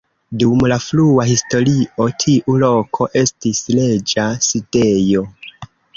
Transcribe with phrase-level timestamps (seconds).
[0.43, 5.29] Dum la frua historio tiu loko estis reĝa sidejo.